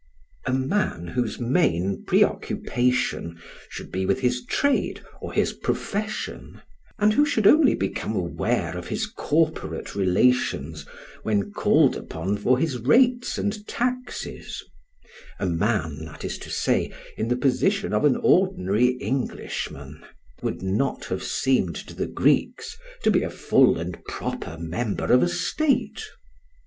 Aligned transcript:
A 0.47 0.51
man 0.51 1.09
whose 1.09 1.39
main 1.39 2.03
pre 2.07 2.23
occupation 2.23 3.39
should 3.69 3.91
be 3.91 4.03
with 4.07 4.21
his 4.21 4.43
trade 4.47 4.99
or 5.21 5.31
his 5.31 5.53
profession, 5.53 6.59
and 6.97 7.13
who 7.13 7.23
should 7.23 7.45
only 7.45 7.75
become 7.75 8.15
aware 8.15 8.75
of 8.75 8.87
his 8.87 9.05
corporate 9.05 9.93
relations 9.93 10.87
when 11.21 11.51
called 11.51 11.95
upon 11.95 12.35
for 12.35 12.57
his 12.57 12.79
rates 12.79 13.37
and 13.37 13.67
taxes 13.67 14.63
a 15.39 15.45
man, 15.45 16.03
that 16.05 16.25
is 16.25 16.39
to 16.39 16.49
say, 16.49 16.91
in 17.15 17.27
the 17.27 17.37
position 17.37 17.93
of 17.93 18.03
an 18.03 18.15
ordinary 18.23 18.93
Englishman 18.93 20.03
would 20.41 20.63
not 20.63 21.05
have 21.05 21.21
seemed 21.23 21.75
to 21.75 21.93
the 21.95 22.07
Greeks 22.07 22.75
to 23.03 23.11
be 23.11 23.21
a 23.21 23.29
full 23.29 23.77
and 23.77 24.03
proper 24.05 24.57
member 24.57 25.13
of 25.13 25.21
a 25.21 25.29
state. 25.29 26.01